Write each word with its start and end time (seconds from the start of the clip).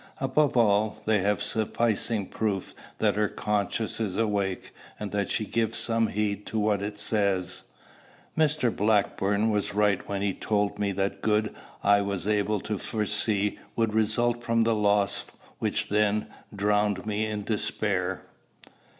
Above 0.19 0.57
all, 0.57 0.97
they 1.05 1.19
have 1.19 1.43
sufficing 1.43 2.25
proof 2.25 2.73
that 2.97 3.13
her 3.15 3.27
conscience 3.29 3.99
is 3.99 4.17
awake, 4.17 4.71
and 4.99 5.11
that 5.11 5.29
she 5.29 5.45
gives 5.45 5.77
some 5.77 6.07
heed 6.07 6.43
to 6.43 6.57
what 6.57 6.81
it 6.81 6.97
says. 6.97 7.65
Mr. 8.35 8.75
Blackstone 8.75 9.51
was 9.51 9.75
right 9.75 10.09
when 10.09 10.23
he 10.23 10.33
told 10.33 10.79
me 10.79 10.91
that 10.91 11.21
good 11.21 11.53
I 11.83 12.01
was 12.01 12.25
unable 12.25 12.59
to 12.61 12.79
foresee 12.79 13.59
would 13.75 13.93
result 13.93 14.43
from 14.43 14.63
the 14.63 14.73
loss 14.73 15.23
which 15.59 15.89
then 15.89 16.25
drowned 16.51 17.05
me 17.05 17.27
in 17.27 17.43
despair. 17.43 18.23